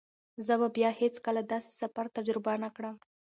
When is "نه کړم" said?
2.63-2.95